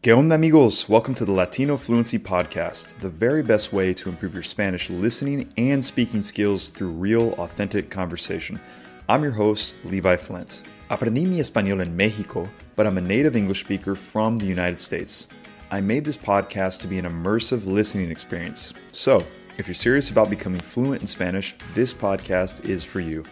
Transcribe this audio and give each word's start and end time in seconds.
¿Qué 0.00 0.12
onda, 0.12 0.36
amigos? 0.36 0.88
Welcome 0.88 1.16
to 1.16 1.24
the 1.24 1.32
Latino 1.32 1.76
Fluency 1.76 2.20
Podcast, 2.20 2.96
the 3.00 3.08
very 3.08 3.42
best 3.42 3.72
way 3.72 3.92
to 3.94 4.08
improve 4.08 4.32
your 4.32 4.44
Spanish 4.44 4.88
listening 4.88 5.52
and 5.58 5.84
speaking 5.84 6.22
skills 6.22 6.68
through 6.68 6.90
real, 6.90 7.32
authentic 7.32 7.90
conversation. 7.90 8.60
I'm 9.08 9.24
your 9.24 9.32
host, 9.32 9.74
Levi 9.82 10.14
Flint. 10.14 10.62
Aprendí 10.88 11.26
mi 11.26 11.40
español 11.40 11.80
en 11.80 11.96
Mexico, 11.96 12.48
but 12.76 12.86
I'm 12.86 12.96
a 12.96 13.00
native 13.00 13.34
English 13.34 13.64
speaker 13.64 13.96
from 13.96 14.38
the 14.38 14.46
United 14.46 14.78
States. 14.78 15.26
I 15.72 15.80
made 15.80 16.04
this 16.04 16.16
podcast 16.16 16.80
to 16.82 16.86
be 16.86 16.98
an 16.98 17.04
immersive 17.04 17.66
listening 17.66 18.12
experience. 18.12 18.74
So, 18.92 19.24
if 19.58 19.66
you're 19.66 19.74
serious 19.74 20.10
about 20.10 20.30
becoming 20.30 20.60
fluent 20.60 21.02
in 21.02 21.08
Spanish, 21.08 21.56
this 21.74 21.92
podcast 21.92 22.68
is 22.68 22.84
for 22.84 23.00
you. 23.00 23.24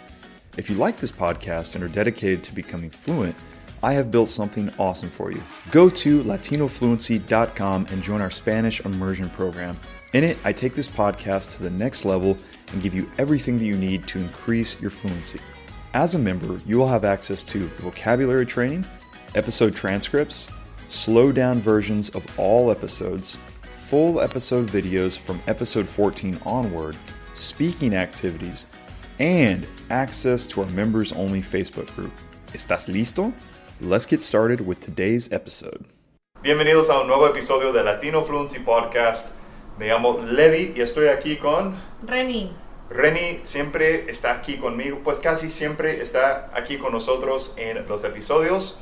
If 0.56 0.68
you 0.68 0.74
like 0.74 0.96
this 0.96 1.12
podcast 1.12 1.76
and 1.76 1.84
are 1.84 1.88
dedicated 1.88 2.42
to 2.42 2.52
becoming 2.52 2.90
fluent, 2.90 3.36
I 3.82 3.92
have 3.92 4.10
built 4.10 4.28
something 4.28 4.72
awesome 4.78 5.10
for 5.10 5.30
you. 5.30 5.42
Go 5.70 5.88
to 5.88 6.22
latinofluency.com 6.22 7.86
and 7.90 8.02
join 8.02 8.20
our 8.20 8.30
Spanish 8.30 8.80
immersion 8.80 9.30
program. 9.30 9.78
In 10.12 10.24
it, 10.24 10.38
I 10.44 10.52
take 10.52 10.74
this 10.74 10.88
podcast 10.88 11.52
to 11.56 11.62
the 11.62 11.70
next 11.70 12.04
level 12.04 12.38
and 12.72 12.82
give 12.82 12.94
you 12.94 13.10
everything 13.18 13.58
that 13.58 13.66
you 13.66 13.76
need 13.76 14.06
to 14.08 14.18
increase 14.18 14.80
your 14.80 14.90
fluency. 14.90 15.40
As 15.94 16.14
a 16.14 16.18
member, 16.18 16.60
you 16.66 16.78
will 16.78 16.88
have 16.88 17.04
access 17.04 17.44
to 17.44 17.68
vocabulary 17.78 18.46
training, 18.46 18.84
episode 19.34 19.74
transcripts, 19.74 20.48
slow 20.88 21.32
down 21.32 21.60
versions 21.60 22.08
of 22.10 22.26
all 22.38 22.70
episodes, 22.70 23.38
full 23.88 24.20
episode 24.20 24.68
videos 24.68 25.16
from 25.18 25.40
episode 25.46 25.86
14 25.86 26.40
onward, 26.44 26.96
speaking 27.34 27.94
activities, 27.94 28.66
and 29.18 29.66
access 29.90 30.46
to 30.46 30.62
our 30.62 30.68
members 30.70 31.12
only 31.12 31.40
Facebook 31.40 31.94
group. 31.94 32.12
¿Estás 32.52 32.88
listo? 32.88 33.32
Let's 33.78 34.06
get 34.06 34.22
started 34.22 34.66
with 34.66 34.80
today's 34.80 35.30
episode. 35.30 35.84
Bienvenidos 36.42 36.88
a 36.88 36.98
un 37.00 37.08
nuevo 37.08 37.26
episodio 37.26 37.74
de 37.74 37.84
Latino 37.84 38.24
Fluency 38.24 38.60
Podcast. 38.60 39.34
Me 39.78 39.88
llamo 39.88 40.18
Levi 40.18 40.72
y 40.74 40.80
estoy 40.80 41.08
aquí 41.08 41.36
con 41.36 41.76
Reni. 42.02 42.56
Reni. 42.88 43.40
Siempre 43.42 44.10
está 44.10 44.32
aquí 44.32 44.56
conmigo, 44.56 45.00
pues 45.04 45.18
casi 45.18 45.50
siempre 45.50 46.00
está 46.00 46.50
aquí 46.54 46.78
con 46.78 46.90
nosotros 46.90 47.54
en 47.58 47.86
los 47.86 48.02
episodios. 48.04 48.80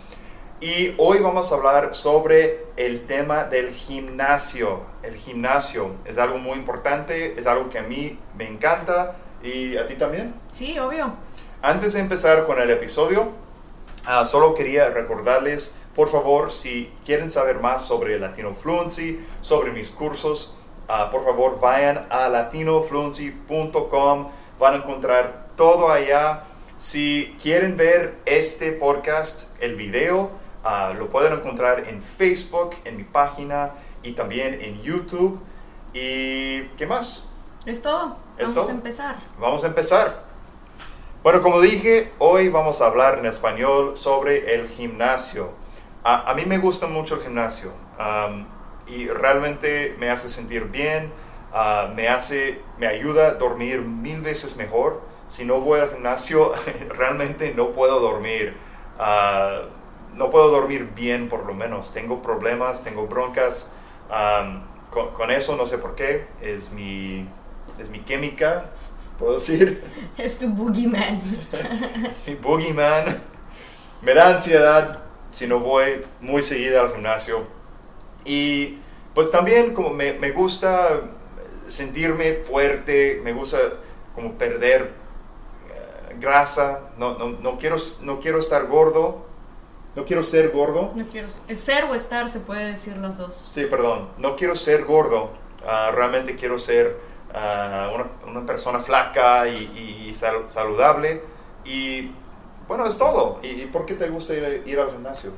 Y 0.61 0.95
hoy 0.99 1.19
vamos 1.19 1.51
a 1.51 1.57
hablar 1.57 1.93
sobre 1.97 2.65
el 2.77 3.05
tema 3.05 3.43
del 3.43 3.73
gimnasio. 3.73 4.83
El 5.03 5.17
gimnasio 5.17 5.97
es 6.05 6.19
algo 6.19 6.39
muy 6.39 6.57
importante, 6.57 7.35
es 7.37 7.49
algo 7.49 7.69
que 7.69 7.81
a 7.81 7.83
mí 7.83 8.17
me 8.39 8.47
encanta 8.47 9.17
y 9.43 9.77
a 9.77 9.87
ti 9.87 9.97
también. 9.97 10.35
Sí, 10.53 10.79
obvio. 10.79 11.15
Antes 11.63 11.95
de 11.95 12.01
empezar 12.01 12.47
con 12.47 12.61
el 12.61 12.71
episodio, 12.71 13.43
Ah, 14.07 14.27
solo 14.27 14.55
quería 14.55 14.91
recordarles, 14.91 15.75
por 15.95 16.11
favor, 16.11 16.53
si 16.53 16.93
quieren 17.07 17.31
saber 17.31 17.61
más 17.61 17.87
sobre 17.87 18.19
Latino 18.19 18.53
Fluency, 18.53 19.25
sobre 19.41 19.71
mis 19.71 19.93
cursos, 19.93 20.57
ah, 20.89 21.09
por 21.11 21.25
favor 21.25 21.59
vayan 21.61 22.07
a 22.11 22.29
latinofluency.com, 22.29 24.29
van 24.59 24.75
a 24.75 24.77
encontrar 24.77 25.47
todo 25.57 25.91
allá. 25.91 26.45
Si 26.77 27.37
quieren 27.41 27.77
ver 27.77 28.19
este 28.27 28.73
podcast, 28.73 29.45
el 29.63 29.77
video, 29.77 30.31
ah, 30.65 30.93
lo 30.97 31.09
pueden 31.09 31.33
encontrar 31.33 31.89
en 31.89 32.03
Facebook, 32.03 32.75
en 32.85 32.97
mi 32.97 33.05
página 33.05 33.71
y 34.03 34.11
también 34.13 34.61
en 34.61 34.83
YouTube. 34.83 35.39
¿Y 35.93 36.63
qué 36.77 36.87
más? 36.87 37.29
Es 37.65 37.81
todo. 37.81 38.17
Vamos 38.39 38.69
a 38.69 38.73
empezar. 38.73 39.17
Vamos 39.39 39.63
a 39.63 39.69
empezar. 39.69 40.34
Bueno, 41.25 41.41
como 41.41 41.63
dije, 41.63 42.13
hoy 42.19 42.51
vamos 42.51 42.83
a 42.83 42.87
hablar 42.87 43.19
en 43.19 43.25
español 43.25 43.97
sobre 43.97 44.57
el 44.57 44.69
gimnasio. 44.69 45.53
A, 46.05 46.35
mí 46.37 46.45
me 46.45 46.59
gusta 46.59 46.87
mucho 46.87 47.15
el 47.15 47.23
gimnasio 47.23 47.73
y 48.87 49.07
realmente 49.07 49.97
me 49.99 50.11
hace 50.11 50.29
sentir 50.29 50.65
bien, 50.65 51.11
ah, 51.55 51.89
me, 51.97 52.09
hace, 52.09 52.61
me 52.77 52.87
ayuda 52.87 53.29
a 53.29 53.35
dormir 53.37 53.81
mil 53.81 54.21
veces 54.21 54.59
mejor. 54.59 55.01
Si 55.27 55.47
no 55.47 55.63
voy 55.63 55.81
al 55.81 55.89
gimnasio, 55.89 56.53
realmente 56.91 57.55
no 57.57 57.73
puedo 57.73 58.01
dormir. 58.01 58.55
Ah, 58.99 59.63
no 60.13 60.29
puedo 60.29 60.51
dormir 60.51 60.91
bien 60.95 61.31
por 61.31 61.47
lo 61.47 61.55
menos. 61.55 61.95
Tengo 61.95 62.21
problemas, 62.21 62.85
tengo 62.85 63.07
broncas. 63.07 63.73
con, 64.91 65.15
con, 65.15 65.31
eso 65.31 65.57
no 65.57 65.67
sé 65.67 65.79
por 65.79 65.95
qué. 65.95 66.27
Es 66.43 66.71
mi, 66.71 67.27
es 67.79 67.89
mi 67.89 68.01
química 68.01 68.67
puedo 69.19 69.35
decir. 69.35 69.83
Es 70.19 70.39
tu 70.39 70.49
boogeyman. 70.49 71.21
es 72.11 72.27
mi 72.27 72.35
boogeyman. 72.35 73.21
Me 74.03 74.15
da 74.15 74.29
ansiedad 74.29 75.03
si 75.31 75.47
no 75.47 75.59
voy 75.59 76.05
muy 76.21 76.43
seguida 76.43 76.83
al 76.83 76.93
gimnasio. 76.93 77.47
Y 78.25 78.79
pues 79.15 79.31
también 79.31 79.75
como 79.75 79.91
me, 79.91 80.13
me 80.15 80.31
gusta 80.31 81.03
sentirme 81.67 82.35
fuerte, 82.35 83.21
me 83.25 83.33
gusta 83.33 83.59
como 84.15 84.35
perder 84.35 84.93
eh, 85.69 86.17
grasa, 86.21 86.91
no, 86.99 87.19
no, 87.19 87.31
no, 87.31 87.59
quiero, 87.59 87.77
no 88.03 88.21
quiero 88.21 88.39
estar 88.39 88.67
gordo, 88.67 89.27
no 89.97 90.05
quiero 90.05 90.23
ser 90.23 90.51
gordo. 90.51 90.93
No 90.95 91.07
quiero 91.07 91.29
ser 91.31 91.85
o 91.85 91.95
estar, 91.95 92.29
se 92.29 92.41
puede 92.41 92.67
decir 92.67 92.97
las 92.97 93.19
dos. 93.19 93.49
Sí, 93.51 93.67
perdón, 93.67 94.09
no 94.19 94.37
quiero 94.37 94.55
ser 94.55 94.85
gordo, 94.85 95.31
ah, 95.67 95.91
realmente 95.93 96.37
quiero 96.37 96.59
ser 96.59 96.97
una, 97.35 98.47
persona 98.47 98.79
flaca 98.79 99.49
y, 99.49 100.13
saludable. 100.15 101.23
Y 101.65 102.11
bueno, 102.69 102.87
es 102.87 102.97
todo. 102.99 103.41
¿Y, 103.43 103.67
por 103.67 103.87
qué 103.87 103.95
te 103.95 104.09
gusta 104.09 104.35
ir, 104.35 104.79
al 104.79 104.91
gimnasio? 104.91 105.33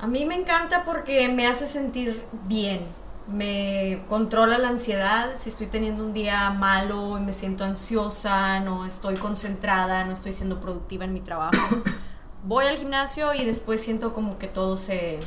A 0.00 0.06
mí 0.06 0.24
me 0.24 0.34
encanta 0.34 0.84
porque 0.84 1.28
me 1.28 1.46
hace 1.46 1.66
sentir 1.66 2.24
bien. 2.46 2.86
Me 3.28 4.02
controla 4.08 4.58
la 4.58 4.68
ansiedad. 4.68 5.30
Si 5.38 5.50
estoy 5.50 5.68
teniendo 5.68 6.04
un 6.04 6.12
día 6.12 6.50
malo 6.50 7.18
y 7.18 7.20
me 7.20 7.32
siento 7.32 7.62
ansiosa, 7.64 8.58
no 8.60 8.84
estoy 8.84 9.14
concentrada, 9.14 10.04
no 10.04 10.12
estoy 10.12 10.32
siendo 10.32 10.60
productiva 10.60 11.04
en 11.04 11.12
mi 11.12 11.20
trabajo, 11.20 11.76
voy 12.44 12.66
al 12.66 12.76
gimnasio 12.76 13.32
y 13.32 13.44
después 13.44 13.80
siento 13.80 14.12
como 14.12 14.38
que 14.38 14.48
todo 14.48 14.76
se. 14.76 15.20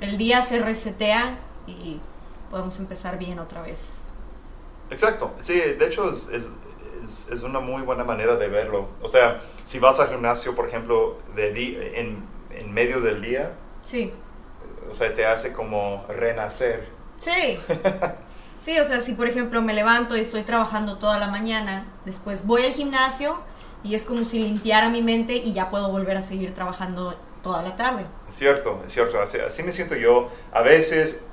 El 0.00 0.16
día 0.16 0.42
se 0.42 0.60
resetea 0.60 1.38
y 1.66 2.00
podemos 2.50 2.78
empezar 2.78 3.18
bien 3.18 3.40
otra 3.40 3.60
vez. 3.60 4.07
Exacto, 4.90 5.34
sí, 5.38 5.54
de 5.54 5.86
hecho 5.86 6.10
es, 6.10 6.28
es, 6.28 6.48
es, 7.30 7.42
una 7.42 7.60
muy 7.60 7.82
buena 7.82 8.04
manera 8.04 8.36
de 8.36 8.48
verlo. 8.48 8.88
O 9.02 9.08
sea, 9.08 9.40
si 9.64 9.78
vas 9.78 10.00
al 10.00 10.08
gimnasio, 10.08 10.54
por 10.54 10.66
ejemplo, 10.66 11.18
de 11.34 11.98
en, 11.98 12.24
en 12.50 12.72
medio 12.72 13.00
del 13.00 13.20
día, 13.20 13.52
sí. 13.82 14.12
o 14.90 14.94
sea, 14.94 15.12
te 15.14 15.26
hace 15.26 15.52
como 15.52 16.04
renacer. 16.08 16.88
Sí. 17.18 17.58
Sí, 18.58 18.76
o 18.80 18.84
sea, 18.84 19.00
si 19.00 19.12
por 19.12 19.28
ejemplo 19.28 19.62
me 19.62 19.72
levanto 19.72 20.16
y 20.16 20.20
estoy 20.20 20.42
trabajando 20.42 20.98
toda 20.98 21.18
la 21.18 21.28
mañana, 21.28 21.86
después 22.04 22.44
voy 22.44 22.64
al 22.64 22.72
gimnasio 22.72 23.38
y 23.84 23.94
es 23.94 24.04
como 24.04 24.24
si 24.24 24.40
limpiara 24.40 24.88
mi 24.88 25.00
mente 25.00 25.34
y 25.34 25.52
ya 25.52 25.70
puedo 25.70 25.90
volver 25.90 26.16
a 26.16 26.22
seguir 26.22 26.52
trabajando 26.54 27.14
toda 27.42 27.62
la 27.62 27.76
tarde. 27.76 28.04
Es 28.28 28.34
cierto, 28.34 28.82
es 28.84 28.92
cierto, 28.92 29.20
así, 29.20 29.38
así 29.38 29.62
me 29.62 29.70
siento 29.70 29.94
yo. 29.94 30.28
A 30.52 30.62
veces 30.62 31.24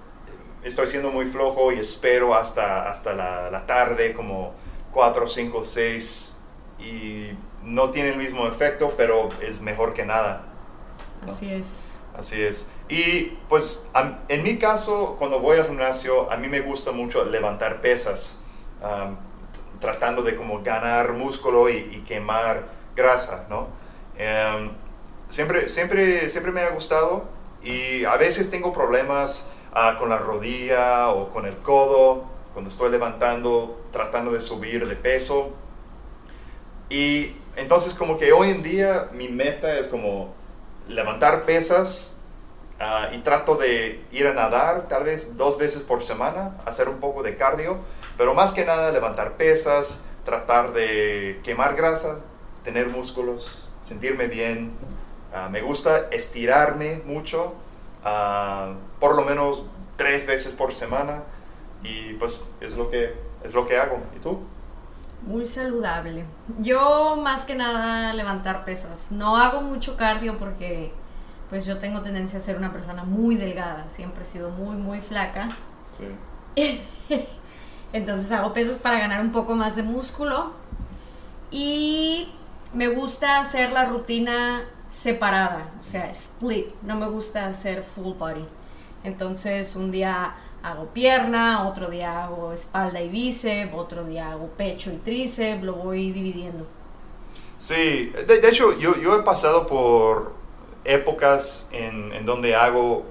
estoy 0.65 0.87
siendo 0.87 1.11
muy 1.11 1.25
flojo 1.25 1.71
y 1.71 1.79
espero 1.79 2.35
hasta, 2.35 2.89
hasta 2.89 3.13
la, 3.13 3.49
la 3.49 3.65
tarde, 3.65 4.13
como 4.13 4.53
4, 4.91 5.27
5, 5.27 5.63
6, 5.63 6.37
y 6.79 7.29
no 7.63 7.91
tiene 7.91 8.09
el 8.09 8.17
mismo 8.17 8.47
efecto, 8.47 8.93
pero 8.97 9.29
es 9.41 9.61
mejor 9.61 9.93
que 9.93 10.05
nada. 10.05 10.43
Así 11.27 11.51
es. 11.51 11.99
Así 12.17 12.41
es. 12.41 12.69
Y 12.87 13.37
pues 13.49 13.87
en 14.29 14.43
mi 14.43 14.57
caso, 14.57 15.15
cuando 15.17 15.39
voy 15.39 15.57
al 15.57 15.65
gimnasio, 15.65 16.31
a 16.31 16.37
mí 16.37 16.47
me 16.47 16.61
gusta 16.61 16.91
mucho 16.91 17.25
levantar 17.25 17.81
pesas, 17.81 18.39
tratando 19.79 20.21
de 20.21 20.35
como 20.35 20.61
ganar 20.63 21.13
músculo 21.13 21.69
y, 21.69 22.03
quemar 22.07 22.67
grasa, 22.95 23.47
¿no? 23.49 23.67
Em, 24.17 24.71
siempre, 25.29 25.67
siempre, 25.67 26.29
siempre 26.29 26.51
me 26.51 26.61
ha 26.61 26.69
gustado 26.69 27.27
y 27.61 28.05
a 28.05 28.15
veces 28.15 28.49
tengo 28.49 28.71
problemas 28.71 29.51
Con 29.99 30.09
la 30.09 30.17
rodilla 30.17 31.09
o 31.09 31.29
con 31.29 31.45
el 31.45 31.57
codo, 31.57 32.23
cuando 32.53 32.69
estoy 32.69 32.89
levantando, 32.89 33.81
tratando 33.91 34.31
de 34.31 34.39
subir 34.39 34.87
de 34.87 34.95
peso. 34.95 35.53
Y 36.89 37.35
entonces 37.57 37.93
como 37.93 38.17
que 38.17 38.31
hoy 38.31 38.51
en 38.51 38.63
día 38.63 39.09
mi 39.11 39.27
meta 39.27 39.77
es 39.77 39.87
como 39.87 40.33
levantar 40.87 41.43
pesas 41.43 42.15
ah, 42.79 43.09
y 43.13 43.17
trato 43.19 43.55
de 43.55 44.05
ir 44.11 44.27
a 44.27 44.33
nadar 44.33 44.87
tal 44.87 45.03
vez 45.03 45.35
dos 45.35 45.57
veces 45.57 45.81
por 45.81 46.03
semana, 46.03 46.55
hacer 46.65 46.87
un 46.87 47.01
poco 47.01 47.23
de 47.23 47.35
cardio, 47.35 47.77
pero 48.17 48.33
más 48.33 48.53
que 48.53 48.63
nada 48.63 48.91
levantar 48.91 49.33
pesas, 49.33 50.03
tratar 50.23 50.71
de 50.71 51.41
quemar 51.43 51.75
grasa, 51.75 52.19
tener 52.63 52.89
músculos, 52.89 53.69
sentirme 53.81 54.27
bien. 54.27 54.71
Ah, 55.33 55.49
me 55.49 55.61
gusta 55.61 56.07
estirarme 56.11 57.01
mucho, 57.05 57.53
por 58.99 59.15
lo 59.15 59.23
menos 59.23 59.65
tres 59.95 60.25
veces 60.25 60.53
por 60.53 60.73
semana 60.73 61.23
y 61.83 62.13
pues 62.13 62.43
es 62.61 62.77
lo 62.77 62.89
que, 62.89 63.13
es 63.43 63.53
lo 63.53 63.67
que 63.67 63.77
hago. 63.77 63.99
¿Y 64.15 64.19
tú? 64.19 64.39
Muy 65.21 65.45
saludable. 65.45 66.25
Yo 66.59 67.15
más 67.15 67.45
que 67.45 67.55
nada 67.55 68.13
levantar 68.13 68.65
pesas. 68.65 69.07
No 69.11 69.37
hago 69.37 69.61
mucho 69.61 69.97
cardio 69.97 70.37
porque 70.37 70.91
pues 71.49 71.65
yo 71.65 71.77
tengo 71.77 72.01
tendencia 72.01 72.39
a 72.39 72.41
ser 72.41 72.57
una 72.57 72.71
persona 72.71 73.03
muy 73.03 73.35
delgada, 73.35 73.89
siempre 73.89 74.23
he 74.23 74.25
sido 74.25 74.49
muy, 74.49 74.75
muy 74.75 75.01
flaca. 75.01 75.49
Sí. 75.91 76.07
Entonces 77.93 78.31
hago 78.31 78.53
pesas 78.53 78.79
para 78.79 78.99
ganar 78.99 79.21
un 79.21 79.31
poco 79.31 79.55
más 79.55 79.75
de 79.75 79.83
músculo 79.83 80.53
y 81.51 82.29
me 82.73 82.87
gusta 82.87 83.39
hacer 83.39 83.71
la 83.71 83.85
rutina 83.85 84.65
separada, 84.87 85.71
o 85.79 85.83
sea, 85.83 86.09
split, 86.11 86.67
no 86.81 86.95
me 86.95 87.07
gusta 87.07 87.47
hacer 87.47 87.83
full 87.83 88.13
body. 88.13 88.45
Entonces 89.05 89.75
un 89.75 89.91
día 89.91 90.35
hago 90.63 90.87
pierna, 90.87 91.67
otro 91.67 91.89
día 91.89 92.25
hago 92.25 92.51
espalda 92.51 92.99
y 93.01 93.09
bíceps, 93.09 93.73
otro 93.73 94.03
día 94.03 94.31
hago 94.31 94.47
pecho 94.47 94.91
y 94.91 94.97
tríceps, 94.97 95.63
lo 95.63 95.73
voy 95.73 96.11
dividiendo. 96.11 96.65
Sí, 97.57 98.11
de, 98.27 98.41
de 98.41 98.49
hecho 98.49 98.77
yo, 98.77 98.97
yo 98.97 99.19
he 99.19 99.23
pasado 99.23 99.67
por 99.67 100.33
épocas 100.83 101.69
en, 101.71 102.11
en 102.13 102.25
donde 102.25 102.55
hago, 102.55 103.05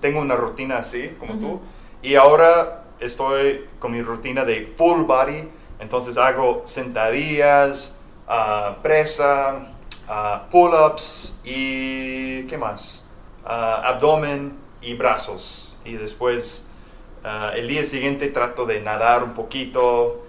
tengo 0.00 0.20
una 0.20 0.36
rutina 0.36 0.78
así, 0.78 1.14
como 1.18 1.34
tú, 1.38 1.60
y 2.02 2.14
ahora 2.14 2.84
estoy 3.00 3.66
con 3.78 3.92
mi 3.92 4.02
rutina 4.02 4.44
de 4.44 4.66
full 4.66 5.02
body, 5.02 5.48
entonces 5.78 6.16
hago 6.16 6.62
sentadillas, 6.64 7.98
ah, 8.28 8.78
presa, 8.82 9.68
ah, 10.08 10.46
pull-ups 10.50 11.40
y 11.44 12.44
¿qué 12.44 12.56
más? 12.56 13.04
Ah, 13.44 13.82
abdomen 13.84 14.63
y 14.84 14.94
brazos. 14.94 15.76
Y 15.84 15.94
después 15.94 16.68
ah, 17.24 17.52
el 17.54 17.68
día 17.68 17.84
siguiente 17.84 18.28
trato 18.28 18.66
de 18.66 18.80
nadar 18.80 19.24
un 19.24 19.34
poquito 19.34 20.24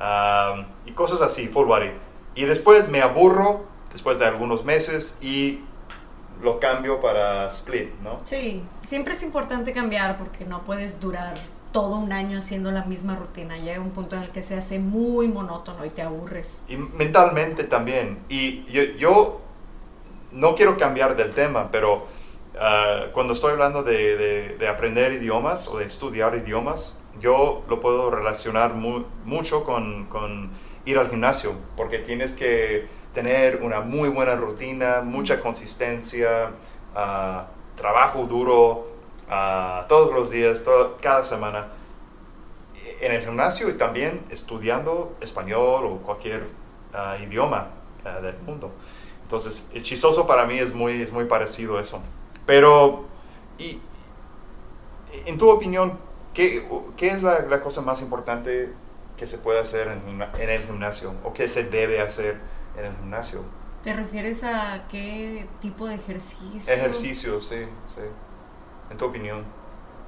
ah, 0.00 0.66
y 0.86 0.92
cosas 0.92 1.20
así, 1.20 1.48
full 1.48 1.66
body. 1.66 1.90
Y 2.34 2.44
después 2.44 2.88
me 2.88 3.00
aburro 3.00 3.64
después 3.92 4.18
de 4.18 4.26
algunos 4.26 4.64
meses 4.64 5.16
y 5.20 5.60
lo 6.42 6.58
cambio 6.58 7.00
para 7.00 7.46
split, 7.48 7.90
¿no? 8.02 8.18
Sí, 8.24 8.62
siempre 8.82 9.14
es 9.14 9.22
importante 9.22 9.72
cambiar 9.72 10.18
porque 10.18 10.44
no 10.44 10.64
puedes 10.64 11.00
durar 11.00 11.34
todo 11.72 11.96
un 11.96 12.12
año 12.12 12.38
haciendo 12.38 12.70
la 12.70 12.84
misma 12.84 13.16
rutina. 13.16 13.56
Llega 13.56 13.80
un 13.80 13.90
punto 13.90 14.16
en 14.16 14.22
el 14.22 14.30
que 14.30 14.42
se 14.42 14.56
hace 14.56 14.78
muy 14.78 15.28
monótono 15.28 15.84
y 15.84 15.90
te 15.90 16.02
aburres. 16.02 16.64
Y 16.68 16.76
mentalmente 16.76 17.64
también. 17.64 18.20
Y 18.28 18.64
yo, 18.66 18.82
yo 18.96 19.40
no 20.32 20.54
quiero 20.54 20.76
cambiar 20.76 21.16
del 21.16 21.32
tema, 21.32 21.70
pero 21.70 22.06
ah, 22.60 23.06
cuando 23.12 23.32
estoy 23.32 23.52
hablando 23.52 23.82
de, 23.82 24.16
de- 24.16 24.56
de 24.58 24.68
aprender 24.68 25.12
idiomas 25.12 25.68
o 25.68 25.78
de 25.78 25.84
estudiar 25.86 26.36
idiomas, 26.36 26.98
yo 27.20 27.62
lo 27.68 27.80
puedo 27.80 28.10
relacionar 28.10 28.74
mu- 28.74 29.04
mucho 29.24 29.64
con, 29.64 30.06
ir 30.84 30.98
al 30.98 31.08
gimnasio, 31.08 31.52
porque 31.76 31.98
tienes 31.98 32.32
que 32.32 32.86
tener 33.12 33.60
una 33.62 33.80
muy 33.80 34.08
buena 34.08 34.34
rutina, 34.36 35.00
mucha 35.02 35.40
consistencia, 35.40 36.50
ah, 36.94 37.46
trabajo 37.76 38.26
duro 38.26 38.88
ah, 39.30 39.84
todos 39.88 40.12
los 40.12 40.30
días, 40.30 40.64
cada 41.00 41.22
semana 41.24 41.68
en 43.00 43.12
el 43.12 43.20
gimnasio 43.22 43.68
y 43.68 43.74
también 43.74 44.24
estudiando 44.30 45.16
español 45.20 45.84
o 45.86 45.96
cualquier 45.98 46.42
idioma 47.22 47.68
del 48.22 48.36
mundo. 48.46 48.70
Entonces, 49.22 49.70
es 49.74 49.82
chistoso 49.82 50.26
para 50.26 50.44
mí, 50.46 50.58
es 50.58 50.72
muy, 50.74 51.02
es 51.02 51.10
muy 51.10 51.24
parecido 51.24 51.80
eso. 51.80 52.00
Pero, 52.46 53.04
y, 53.58 53.80
en 55.26 55.38
tu 55.38 55.48
opinión, 55.48 55.98
¿qué, 56.32 56.68
qué 56.96 57.10
es 57.10 57.22
la, 57.22 57.40
la 57.40 57.60
cosa 57.60 57.80
más 57.80 58.02
importante 58.02 58.72
que 59.16 59.26
se 59.26 59.38
puede 59.38 59.60
hacer 59.60 59.88
en, 59.88 60.50
el 60.50 60.62
gimnasio 60.64 61.14
o 61.24 61.32
que 61.32 61.48
se 61.48 61.64
debe 61.64 62.00
hacer 62.00 62.38
en 62.76 62.86
el 62.86 62.96
gimnasio? 62.96 63.42
¿Te 63.82 63.92
refieres 63.92 64.44
a 64.44 64.84
qué 64.88 65.46
tipo 65.60 65.86
de 65.86 65.94
ejercicio? 65.94 66.72
Ejercicio, 66.72 67.40
sí, 67.40 67.66
sí. 67.88 68.00
En 68.90 68.96
tu 68.96 69.04
opinión. 69.04 69.44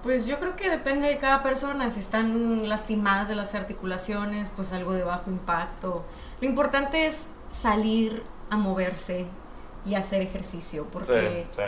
Pues 0.03 0.27
yo 0.27 0.39
creo 0.39 0.57
que 0.57 0.71
depende 0.71 1.09
de 1.09 1.19
cada 1.19 1.43
persona. 1.43 1.91
Si 1.91 2.01
están 2.01 2.69
lastimadas 2.69 3.29
de 3.29 3.35
las 3.35 3.55
articulaciones, 3.55 4.49
pues 4.55 4.73
algo 4.73 4.93
de 4.93 5.03
bajo 5.03 5.31
impacto. 5.31 6.05
Lo 6.41 6.47
importante 6.47 7.07
es 7.07 7.29
salir 7.51 8.23
a 8.51 8.57
moverse 8.57 9.27
y 9.85 9.95
hacer 9.95 10.23
ejercicio, 10.23 10.85
Sí, 10.85 10.89
porque 10.93 11.47
sí. 11.55 11.63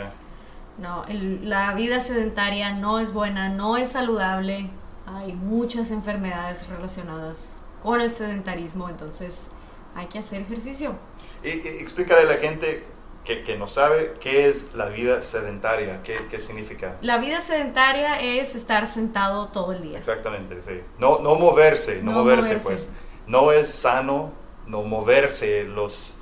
No, 0.79 1.05
el- 1.05 1.49
la 1.49 1.73
vida 1.73 1.99
sedentaria 1.99 2.71
no 2.73 2.99
es 2.99 3.13
buena, 3.13 3.49
no 3.49 3.77
es 3.77 3.89
saludable. 3.89 4.69
Hay 5.05 5.33
muchas 5.33 5.91
enfermedades 5.91 6.67
relacionadas 6.67 7.59
con 7.81 8.01
el 8.01 8.11
sedentarismo, 8.11 8.89
entonces 8.89 9.49
hay 9.95 10.07
que 10.07 10.19
hacer 10.19 10.41
ejercicio. 10.41 10.95
Y, 11.43 11.49
y 11.49 11.67
explícale 11.79 12.21
a 12.21 12.25
la 12.25 12.37
gente 12.37 12.85
que, 13.23 13.43
que 13.43 13.57
no 13.57 13.67
sabe 13.67 14.13
qué 14.19 14.47
es 14.47 14.73
la 14.75 14.87
vida 14.89 15.21
sedentaria, 15.21 16.01
qué, 16.03 16.27
qué 16.29 16.39
significa. 16.39 16.97
La 17.01 17.17
vida 17.17 17.41
sedentaria 17.41 18.19
es 18.19 18.55
estar 18.55 18.87
sentado 18.87 19.47
todo 19.49 19.73
el 19.73 19.81
día. 19.81 19.97
Exactamente, 19.97 20.61
sí. 20.61 20.81
No, 20.99 21.19
no 21.19 21.35
moverse, 21.35 22.01
no, 22.01 22.11
No 22.11 22.19
moverse, 22.23 22.49
moverse. 22.57 22.63
pues. 22.67 22.89
No 23.27 23.51
es 23.51 23.69
sano 23.69 24.31
no 24.67 24.83
moverse. 24.83 25.63
Los, 25.63 26.19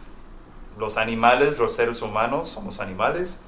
los 0.78 0.98
animales, 0.98 1.58
los 1.60 1.74
seres 1.74 2.02
humanos, 2.02 2.48
somos 2.50 2.80
animales. 2.80 3.42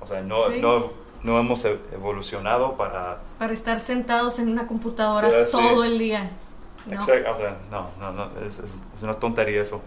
O 0.00 0.06
sea, 0.06 0.20
no, 0.22 0.50
Sí. 0.50 0.60
no, 0.60 0.92
no 1.22 1.38
hemos 1.38 1.64
e- 1.64 1.78
evolucionado 1.92 2.76
para... 2.76 3.18
Para 3.38 3.52
estar 3.52 3.80
sentados 3.80 4.38
en 4.38 4.48
una 4.48 4.66
computadora 4.66 5.44
Sí, 5.46 5.52
todo 5.52 5.84
el 5.84 5.98
día. 5.98 6.30
¿no? 6.86 7.00
Exact- 7.00 7.28
o 7.30 7.34
sea, 7.36 7.56
no, 7.70 7.88
no, 7.98 8.12
no, 8.12 8.30
es, 8.46 8.58
es- 8.60 8.78
es 8.96 9.02
una 9.02 9.14
tontería 9.14 9.60
eso. 9.62 9.82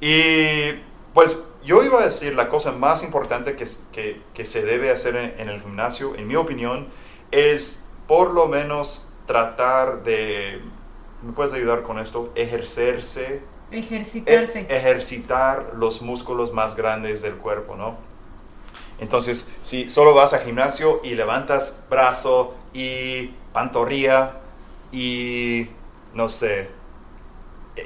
Y 0.00 0.72
pues 1.14 1.44
yo 1.64 1.82
iba 1.84 2.00
a 2.00 2.04
decir 2.04 2.34
la 2.34 2.48
cosa 2.48 2.72
más 2.72 3.04
importante 3.04 3.54
que, 3.54 3.66
que, 3.92 4.20
que 4.34 4.44
se 4.44 4.62
debe 4.64 4.90
hacer 4.90 5.14
en, 5.16 5.38
en 5.40 5.48
el 5.48 5.60
gimnasio, 5.60 6.14
en 6.16 6.26
mi 6.26 6.34
opinión, 6.36 6.88
es 7.30 7.84
por 8.08 8.32
lo 8.32 8.46
menos 8.48 9.08
tratar 9.26 10.02
de, 10.02 10.60
¿me 11.22 11.32
puedes 11.32 11.52
ayudar 11.52 11.82
con 11.82 11.98
esto? 11.98 12.32
Ejercerse, 12.34 13.42
Ejercitarse. 13.70 14.66
e- 14.68 14.76
ejercitar 14.76 15.72
los 15.76 16.02
músculos 16.02 16.52
más 16.52 16.74
grandes 16.76 17.22
del 17.22 17.36
cuerpo, 17.36 17.76
¿no? 17.76 17.96
Entonces, 19.02 19.50
si 19.62 19.88
solo 19.88 20.14
vas 20.14 20.32
al 20.32 20.42
gimnasio 20.42 21.00
y 21.02 21.16
levantas 21.16 21.82
brazo 21.90 22.54
y 22.72 23.32
pantorrilla 23.52 24.34
y 24.92 25.66
no 26.14 26.28
sé, 26.28 26.68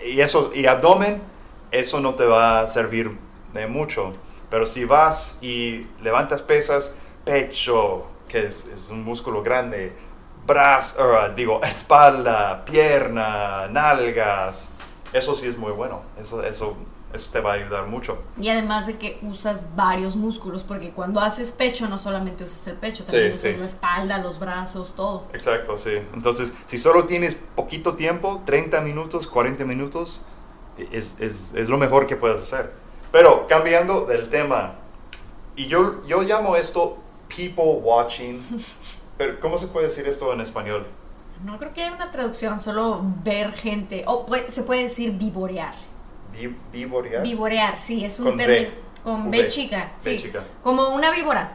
y 0.05 0.21
eso 0.21 0.53
y 0.55 0.67
abdomen, 0.67 1.23
eso 1.71 2.01
no 2.01 2.17
te 2.17 2.27
va 2.27 2.61
a 2.61 2.69
servir 2.69 3.17
de 3.55 3.67
mucho. 3.67 4.13
Pero 4.51 4.67
si 4.67 4.85
vas 4.85 5.39
y 5.41 5.87
levantas 6.03 6.43
pesas, 6.43 6.95
pecho, 7.25 8.09
que 8.29 8.45
es, 8.45 8.69
un 8.91 9.03
músculo 9.03 9.43
grande, 9.43 9.95
brazo, 10.47 11.31
digo, 11.35 11.63
espalda, 11.65 12.63
pierna, 12.67 13.69
nalgas, 13.71 14.69
eso 15.15 15.35
sí 15.35 15.47
es 15.47 15.57
muy 15.57 15.73
bueno. 15.73 16.03
Eso, 16.21 16.45
eso, 16.45 16.77
eso 17.13 17.31
te 17.33 17.41
va 17.41 17.53
a 17.53 17.55
ayudar 17.55 17.87
mucho. 17.87 18.19
Y 18.39 18.49
además 18.49 18.87
de 18.87 18.99
que 18.99 19.19
usas 19.23 19.67
varios 19.75 20.17
músculos, 20.17 20.65
porque 20.65 20.91
cuando 20.91 21.21
haces 21.21 21.53
pecho 21.53 21.89
no 21.89 21.99
solamente 21.99 22.45
usas 22.45 22.67
el 22.67 22.77
pecho, 22.77 23.05
también 23.05 23.33
Sí, 23.33 23.37
usas 23.39 23.53
sí. 23.55 23.59
la 23.61 23.67
espalda, 23.67 24.19
los 24.19 24.39
brazos, 24.39 24.95
todo. 24.95 25.25
Exacto, 25.33 25.77
sí. 25.79 25.93
Entonces, 26.13 26.53
si 26.67 26.79
solo 26.79 27.05
tienes 27.05 27.35
poquito 27.55 27.95
tiempo, 27.95 28.43
30 28.45 28.81
minutos, 28.83 29.27
40 29.27 29.65
minutos, 29.65 30.23
es, 30.93 31.15
es, 31.19 31.51
es 31.55 31.69
lo 31.69 31.79
mejor 31.79 32.07
que 32.07 32.17
puedes 32.17 32.43
hacer. 32.43 32.73
Pero 33.13 33.47
cambiando 33.47 34.05
del 34.05 34.29
tema, 34.29 34.75
y 35.55 35.67
yo, 35.69 36.05
yo 36.07 36.23
llamo 36.23 36.57
esto 36.57 36.99
people 37.35 37.81
watching, 37.83 38.43
pero 39.17 39.41
¿cómo 39.41 39.57
se 39.57 39.69
puede 39.69 39.87
decir 39.87 40.07
esto 40.07 40.33
en 40.33 40.41
español? 40.43 40.87
No 41.45 41.59
creo 41.59 41.73
que 41.73 41.83
haya 41.83 41.95
una 41.95 42.11
traducción, 42.11 42.61
solo 42.61 43.01
ver 43.25 43.53
gente. 43.53 44.05
O 44.07 44.27
puede- 44.27 44.51
se 44.51 44.63
puede 44.65 44.83
decir 44.83 45.13
vivorear. 45.13 45.75
Vi- 46.39 46.57
¿Vivorear? 46.73 47.23
Vivorear, 47.23 47.77
sí, 47.77 48.05
es 48.05 48.19
un 48.21 48.37
término. 48.37 48.71
Con. 49.03 49.31
B 49.31 49.47
chica, 49.47 49.93
sí. 49.97 50.19
chica. 50.19 50.45
Como 50.63 50.89
una 50.91 51.11
víbora. 51.11 51.53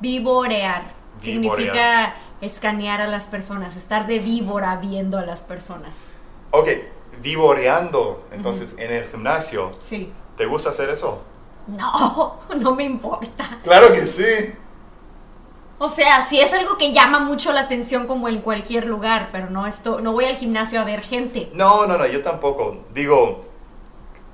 Vivorear. 0.00 0.82
Vivorear. 1.22 1.22
Significa 1.22 2.14
escanear 2.40 3.00
a 3.00 3.06
las 3.06 3.26
personas, 3.26 3.76
estar 3.76 4.06
de 4.06 4.18
víbora 4.18 4.76
viendo 4.76 5.18
a 5.18 5.22
las 5.22 5.42
personas. 5.42 6.16
Ok, 6.50 6.68
vivoreando, 7.20 8.26
entonces, 8.32 8.74
en 8.78 8.92
el 8.92 9.04
gimnasio. 9.04 9.70
Sí. 9.80 10.12
¿Te 10.36 10.46
gusta 10.46 10.70
hacer 10.70 10.88
eso? 10.90 11.22
No, 11.66 12.38
no 12.60 12.74
me 12.74 12.84
importa. 12.84 13.58
Claro 13.62 13.92
que 13.92 14.06
sí. 14.06 14.24
O 15.80 15.88
sea, 15.88 16.22
sí 16.22 16.40
es 16.40 16.52
algo 16.54 16.76
que 16.76 16.92
llama 16.92 17.20
mucho 17.20 17.52
la 17.52 17.60
atención 17.60 18.06
como 18.08 18.28
en 18.28 18.40
cualquier 18.40 18.86
lugar, 18.86 19.28
pero 19.30 19.48
no 19.50 19.66
esto, 19.66 20.00
no 20.00 20.12
voy 20.12 20.24
al 20.24 20.34
gimnasio 20.34 20.80
a 20.80 20.84
ver 20.84 21.02
gente. 21.02 21.50
No, 21.54 21.86
no, 21.86 21.96
no, 21.96 22.06
yo 22.06 22.20
tampoco. 22.22 22.78
Digo, 22.92 23.44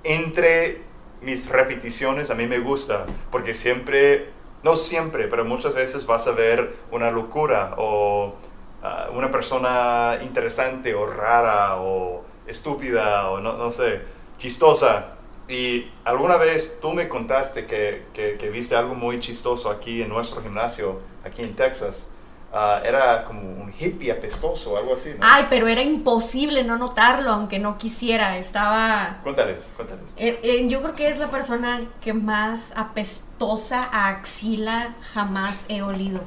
entre 0.04 0.82
mis 1.22 1.48
repeticiones 1.48 2.30
a 2.30 2.34
mí 2.34 2.46
me 2.46 2.58
gusta, 2.58 3.06
porque 3.30 3.54
siempre, 3.54 4.28
no 4.62 4.76
siempre, 4.76 5.26
pero 5.28 5.44
muchas 5.44 5.74
veces 5.74 6.06
vas 6.06 6.26
a 6.28 6.32
ver 6.32 6.76
una 6.90 7.10
locura 7.10 7.74
o 7.78 8.36
ah, 8.82 9.08
una 9.12 9.30
persona 9.30 10.18
interesante 10.22 10.94
o 10.94 11.06
rara 11.06 11.76
o 11.80 12.24
estúpida 12.46 13.30
o 13.30 13.40
no, 13.40 13.54
no 13.54 13.70
sé, 13.70 14.02
chistosa. 14.36 15.10
Y 15.48 15.90
alguna 16.04 16.36
vez 16.36 16.78
tú 16.80 16.92
me 16.92 17.08
contaste 17.08 17.66
que, 17.66 18.04
que, 18.14 18.36
que 18.38 18.50
viste 18.50 18.76
algo 18.76 18.94
muy 18.94 19.20
chistoso 19.20 19.70
aquí 19.70 20.02
en 20.02 20.08
nuestro 20.08 20.42
gimnasio, 20.42 21.00
aquí 21.24 21.42
en 21.42 21.54
Texas. 21.54 22.13
Ah, 22.56 22.80
era 22.84 23.24
como 23.24 23.40
un 23.40 23.72
hippie 23.76 24.12
apestoso, 24.12 24.76
algo 24.76 24.94
así, 24.94 25.10
¿no? 25.10 25.26
Ay, 25.26 25.46
pero 25.50 25.66
era 25.66 25.82
imposible 25.82 26.62
no 26.62 26.78
notarlo, 26.78 27.32
aunque 27.32 27.58
no 27.58 27.76
quisiera. 27.76 28.38
Estaba. 28.38 29.18
Cuéntales, 29.24 29.72
cuéntales. 29.74 30.14
Eh, 30.16 30.38
eh, 30.44 30.68
yo 30.68 30.80
creo 30.80 30.94
que 30.94 31.08
es 31.08 31.18
la 31.18 31.32
persona 31.32 31.84
que 32.00 32.12
más 32.12 32.72
apestosa 32.76 33.82
a 33.90 34.06
axila 34.06 34.94
jamás 35.12 35.64
he 35.68 35.82
olido. 35.82 36.20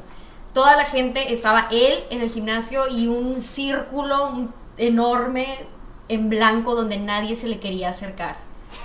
Toda 0.51 0.75
la 0.75 0.83
gente 0.83 1.31
estaba 1.31 1.69
él 1.71 2.03
en 2.09 2.19
el 2.19 2.29
gimnasio 2.29 2.89
y 2.89 3.07
un 3.07 3.39
círculo 3.39 4.49
enorme 4.77 5.65
en 6.09 6.27
blanco 6.27 6.75
donde 6.75 6.97
nadie 6.97 7.35
se 7.35 7.47
le 7.47 7.61
quería 7.61 7.91
acercar. 7.91 8.35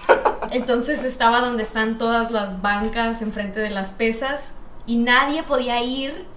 Entonces 0.52 1.02
estaba 1.02 1.40
donde 1.40 1.64
están 1.64 1.98
todas 1.98 2.30
las 2.30 2.62
bancas 2.62 3.20
enfrente 3.20 3.58
de 3.58 3.70
las 3.70 3.90
pesas 3.90 4.54
y 4.86 4.94
nadie 4.94 5.42
podía 5.42 5.82
ir 5.82 6.30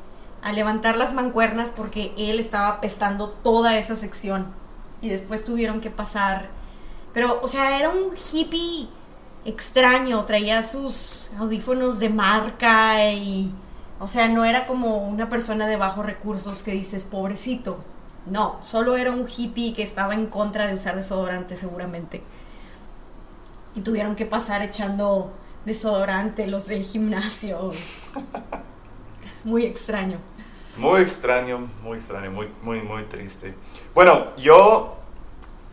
a 0.45 0.53
levantar 0.53 0.95
las 0.95 1.13
mancuernas 1.15 1.73
porque 1.75 2.13
él 2.19 2.39
estaba 2.39 2.67
apestando 2.67 3.29
toda 3.29 3.79
esa 3.79 3.95
sección. 3.95 4.53
Y 5.01 5.09
después 5.09 5.43
tuvieron 5.43 5.81
que 5.81 5.89
pasar. 5.89 6.49
Pero, 7.13 7.39
o 7.41 7.47
sea, 7.47 7.79
era 7.79 7.89
un 7.89 8.11
hippie 8.15 8.87
extraño, 9.43 10.23
traía 10.25 10.61
sus 10.61 11.31
audífonos 11.39 11.97
de 11.97 12.09
marca 12.09 13.11
y, 13.11 13.51
o 13.99 14.05
sea, 14.05 14.27
no 14.27 14.45
era 14.45 14.67
como 14.67 14.99
una 15.07 15.29
persona 15.29 15.65
de 15.65 15.77
bajos 15.77 16.05
recursos 16.05 16.61
que 16.61 16.73
dices, 16.73 17.05
pobrecito. 17.05 17.83
No, 18.27 18.59
solo 18.61 18.97
era 18.97 19.09
un 19.09 19.25
hippie 19.27 19.73
que 19.73 19.81
estaba 19.81 20.13
en 20.13 20.27
contra 20.27 20.67
de 20.67 20.75
usar 20.75 20.95
desodorante 20.95 21.55
seguramente. 21.55 22.21
Y 23.73 23.81
tuvieron 23.81 24.15
que 24.15 24.27
pasar 24.27 24.61
echando 24.61 25.33
desodorante 25.65 26.45
los 26.45 26.67
del 26.67 26.83
gimnasio. 26.83 27.71
Muy 29.43 29.65
extraño. 29.65 30.19
Muy 30.77 31.01
extraño, 31.01 31.67
muy 31.83 31.97
extraño, 31.97 32.31
muy, 32.31 32.49
muy, 32.61 32.81
muy 32.81 33.03
triste. 33.03 33.53
Bueno, 33.93 34.27
yo, 34.37 34.95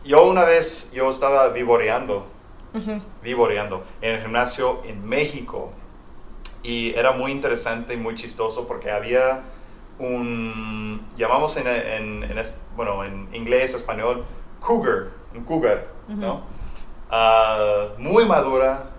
yo 0.05 0.23
una 0.25 0.45
vez, 0.45 0.91
yo 0.93 1.09
estaba 1.09 1.49
vivoreando, 1.49 2.25
Ujú. 2.73 3.01
vivoreando 3.21 3.83
en 4.01 4.15
el 4.15 4.21
gimnasio 4.21 4.81
en 4.85 5.05
México. 5.07 5.71
Y 6.63 6.93
era 6.95 7.11
muy 7.11 7.31
interesante 7.31 7.93
y 7.93 7.97
muy 7.97 8.15
chistoso 8.15 8.65
porque 8.67 8.89
había 8.89 9.41
un, 9.99 11.05
llamamos 11.17 11.57
en, 11.57 11.67
en- 11.67 12.23
en 12.23 12.37
es- 12.37 12.61
bueno, 12.77 13.03
en 13.03 13.27
inglés, 13.35 13.73
español, 13.73 14.23
cougar, 14.61 15.09
un 15.35 15.43
cougar, 15.43 15.87
¿no? 16.07 16.43
Ah, 17.09 17.89
muy 17.97 18.25
madura, 18.25 18.89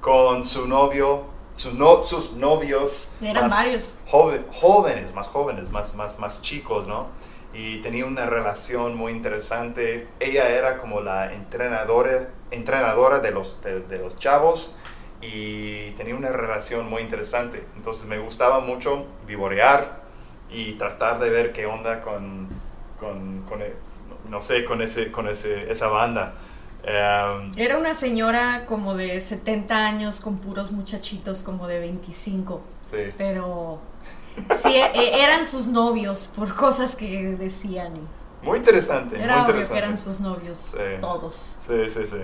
con 0.00 0.44
su 0.44 0.68
novio, 0.68 1.24
no- 1.66 2.02
sus 2.02 2.32
novios. 2.32 3.12
Eran 3.20 3.48
varios. 3.50 3.98
jove- 4.10 4.44
jóvenes, 4.52 5.14
más 5.14 5.26
jóvenes, 5.28 5.70
más, 5.70 5.94
más, 5.94 6.18
más 6.18 6.42
chicos, 6.42 6.86
¿no? 6.86 7.08
Y 7.52 7.80
tenía 7.82 8.06
una 8.06 8.26
relación 8.26 8.94
muy 8.96 9.12
interesante. 9.12 10.06
Ella 10.20 10.48
era 10.48 10.78
como 10.78 11.00
la 11.00 11.32
entrenadora, 11.32 12.28
entrenadora 12.50 13.18
de 13.20 13.30
los, 13.32 13.60
de, 13.62 13.80
de 13.80 13.98
los 13.98 14.18
chavos 14.18 14.76
y 15.20 15.90
tenía 15.92 16.14
una 16.14 16.28
relación 16.30 16.88
muy 16.88 17.02
interesante. 17.02 17.64
Entonces 17.76 18.06
me 18.06 18.18
gustaba 18.18 18.60
mucho 18.60 19.04
vivorear 19.26 20.00
y 20.50 20.72
tratar 20.74 21.18
de 21.20 21.28
ver 21.30 21.52
qué 21.52 21.66
onda 21.66 22.00
con, 22.00 22.48
con, 22.98 23.42
con 23.42 23.62
el- 23.62 23.74
no 24.28 24.40
sé, 24.40 24.64
con, 24.64 24.80
ese, 24.82 25.10
con 25.10 25.28
ese, 25.28 25.70
esa 25.70 25.88
banda. 25.88 26.34
Em, 26.82 27.50
Era 27.56 27.76
una 27.78 27.94
señora 27.94 28.64
como 28.66 28.94
de 28.94 29.20
70 29.20 29.86
años 29.86 30.20
con 30.20 30.38
puros 30.38 30.72
muchachitos 30.72 31.42
como 31.42 31.66
de 31.68 31.78
25. 31.80 32.60
sí. 32.90 33.12
Pero 33.18 33.80
sí, 34.56 34.74
e- 34.76 35.22
eran 35.22 35.46
sus 35.46 35.66
novios 35.66 36.30
por 36.34 36.54
cosas 36.54 36.94
que 36.96 37.36
decían. 37.38 37.94
y 37.96 38.46
Muy 38.46 38.58
interesante. 38.58 39.16
muy 39.16 39.24
Era 39.24 39.34
obvio 39.34 39.46
interesante. 39.50 39.72
que 39.74 39.78
eran 39.78 39.98
sus 39.98 40.20
novios, 40.20 40.58
Sí. 40.58 40.78
todos. 41.00 41.56
Sí, 41.66 41.88
sí, 41.88 42.06
sí. 42.06 42.22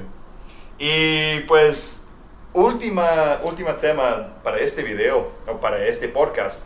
Y 0.79 1.41
pues, 1.47 2.07
última, 2.55 3.41
última 3.45 3.77
tema 3.79 4.35
para 4.43 4.59
este 4.59 4.83
video, 4.83 5.31
o 5.47 5.61
para 5.61 5.85
este 5.87 6.09
podcast, 6.09 6.63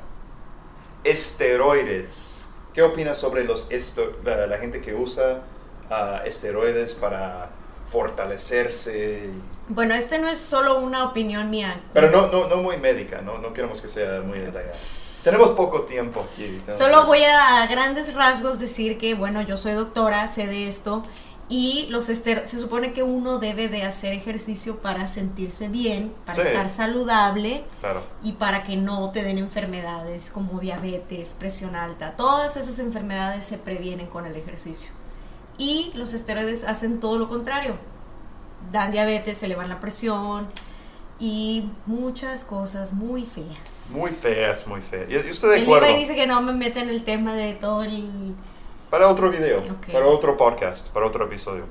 esteroides. 1.04 2.49
¿Qué 2.73 2.82
opinas 2.82 3.18
sobre 3.18 3.44
los 3.44 3.66
la 4.47 4.59
gente 4.59 4.80
que 4.80 4.94
usa 4.94 5.42
ah, 5.90 6.23
esteroides 6.25 6.94
para 6.94 7.50
fortalecerse? 7.90 9.30
Bueno, 9.68 9.94
este 9.94 10.18
no 10.18 10.28
es 10.28 10.38
solo 10.38 10.78
una 10.80 11.04
opinión 11.04 11.50
mía. 11.50 11.80
Pero 11.92 12.11
no, 12.11 12.26
no, 12.28 12.49
no 12.49 12.56
muy 12.56 12.76
médica, 12.76 13.20
no, 13.23 13.38
no 13.38 13.52
queremos 13.52 13.80
que 13.80 13.88
sea 13.88 14.20
muy 14.23 14.38
detallada. 14.38 14.75
Tenemos 15.25 15.50
poco 15.50 15.82
tiempo 15.82 16.26
aquí. 16.32 16.61
Solo 16.76 17.04
voy 17.04 17.23
a, 17.23 17.62
a 17.62 17.66
grandes 17.66 18.14
rasgos 18.14 18.59
decir 18.59 18.97
que, 18.99 19.14
bueno, 19.14 19.42
yo 19.42 19.56
soy 19.56 19.73
doctora, 19.73 20.26
sé 20.28 20.47
de 20.47 20.66
esto. 20.66 21.02
Y 21.52 21.88
los 21.90 22.09
ester 22.09 22.47
se 22.47 22.61
supone 22.61 22.92
que 22.92 23.02
uno 23.02 23.38
debe 23.38 23.68
de 23.68 23.82
hacer 23.82 24.12
ejercicio 24.12 24.78
para 24.78 25.09
sentirse 25.09 25.68
bien, 25.68 26.14
para 26.25 26.40
Sí. 26.42 26.49
estar 26.49 26.68
saludable 26.68 27.64
Claro. 27.80 28.04
y 28.23 28.32
para 28.35 28.62
que 28.62 28.76
no 28.76 29.11
te 29.11 29.25
den 29.25 29.37
enfermedades 29.37 30.30
como 30.30 30.61
diabetes, 30.61 31.35
presión 31.35 31.75
alta. 31.75 32.14
Todas 32.16 32.56
esas 32.56 32.78
enfermedades 32.78 33.47
se 33.47 33.59
previenen 33.59 34.06
con 34.06 34.26
el 34.26 34.37
ejercicio. 34.37 34.90
Y 35.60 35.92
los 35.94 36.14
esteroides 36.14 36.64
hacen 36.64 37.00
todo 37.00 37.18
lo 37.18 37.28
contrario. 37.28 37.74
Dan 38.72 38.92
diabetes, 38.92 39.36
se 39.36 39.44
elevan 39.46 39.68
la 39.68 39.78
presión 39.78 40.48
y 41.18 41.68
muchas 41.84 42.44
cosas 42.46 42.94
muy 42.94 43.26
feas. 43.26 43.90
Muy 43.94 44.10
feas, 44.10 44.66
muy 44.66 44.80
feas. 44.80 45.06
Yo 45.10 45.18
estoy 45.20 45.50
de 45.50 45.56
El 45.58 45.62
acuerdo. 45.64 45.86
Dice 45.94 46.14
que 46.14 46.26
no 46.26 46.40
me 46.40 46.54
mete 46.54 46.80
en 46.80 46.88
el 46.88 47.04
tema 47.04 47.34
de 47.34 47.52
todo 47.52 47.82
el... 47.82 48.34
Para 48.88 49.06
otro 49.08 49.30
video, 49.30 49.58
Ok. 49.58 49.92
para 49.92 50.06
otro 50.06 50.36
podcast, 50.38 50.88
para 50.88 51.04
otro 51.06 51.26
episodio. 51.26 51.64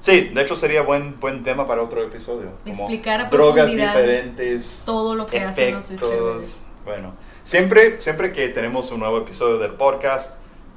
Sí, 0.00 0.30
de 0.34 0.42
hecho 0.42 0.56
sería 0.56 0.82
buen, 0.82 1.20
buen 1.20 1.44
tema 1.44 1.66
para 1.66 1.82
otro 1.82 2.02
episodio. 2.02 2.50
Como 2.64 2.74
Explicar 2.84 3.20
a 3.20 3.24
drogas 3.28 3.70
diferentes, 3.70 4.82
todo 4.84 5.14
lo 5.14 5.26
que 5.26 5.40
hacen 5.40 5.74
los 5.74 5.84
efectos. 5.84 6.10
esteroides. 6.10 6.64
Bueno, 6.84 7.12
siempre, 7.44 8.00
siempre 8.00 8.32
que 8.32 8.48
tenemos 8.48 8.90
un 8.90 8.98
nuevo 8.98 9.18
episodio 9.18 9.58
del 9.58 9.74
podcast, 9.74 10.34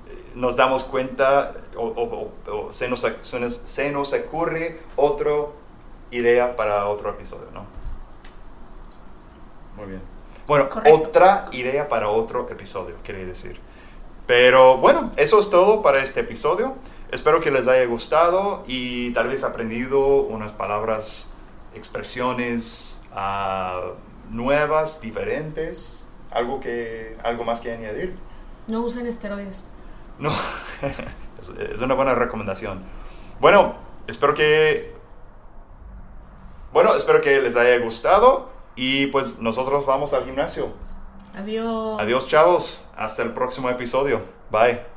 eh, 0.10 0.24
nos 0.36 0.56
damos 0.56 0.84
cuenta 0.84 1.54
o, 1.78 1.82
o- 1.88 2.32
o- 2.52 2.68
o 2.68 2.72
se, 2.74 2.88
nos, 2.88 3.02
se, 3.22 3.40
nos, 3.40 3.54
se 3.56 3.92
nos 3.92 4.14
ocurre 4.14 4.80
otra 4.96 5.32
idea 6.12 6.56
para 6.56 6.88
otro 6.88 7.10
episodio, 7.10 7.48
¿no? 7.54 7.66
Muy 9.78 9.88
bien. 9.88 10.02
Bueno, 10.48 10.70
Correcto. 10.70 11.00
otra 11.00 11.48
idea 11.52 11.88
para 11.88 12.10
otro 12.10 12.48
episodio, 12.50 12.96
quería 13.04 13.26
decir. 13.26 13.60
Pero 14.28 14.78
bueno, 14.78 15.12
eso 15.16 15.40
es 15.40 15.50
todo 15.50 15.82
para 15.82 16.04
este 16.04 16.20
episodio. 16.22 16.76
Espero 17.12 17.40
que 17.42 17.52
les 17.52 17.68
haya 17.68 17.86
gustado 17.86 18.64
y 18.68 19.12
tal 19.14 19.28
vez 19.28 19.44
aprendido 19.44 20.22
unas 20.24 20.52
palabras, 20.52 21.30
expresiones 21.76 23.02
ah, 23.14 23.92
nuevas, 24.30 25.02
diferentes. 25.02 26.04
Algo, 26.32 26.60
que, 26.60 27.16
algo 27.24 27.44
más 27.44 27.62
que 27.62 27.72
añadir. 27.72 28.16
No 28.68 28.82
usen 28.82 29.06
esteroides. 29.06 29.64
No, 30.18 30.32
es 31.50 31.80
una 31.80 31.94
buena 31.94 32.16
recomendación. 32.16 32.82
Bueno, 33.40 33.76
espero 34.08 34.34
que... 34.34 34.94
Bueno, 36.72 36.96
espero 36.96 37.22
que 37.22 37.40
les 37.42 37.56
haya 37.56 37.78
gustado 37.80 38.50
y 38.76 39.08
pues 39.08 39.40
nosotros 39.40 39.86
vamos 39.86 40.14
al 40.14 40.26
gimnasio. 40.26 40.70
Adiós. 41.36 42.00
Adiós 42.00 42.28
chavos, 42.28 42.88
hasta 42.96 43.24
el 43.24 43.34
próximo 43.34 43.70
episodio. 43.70 44.22
Bye. 44.52 44.93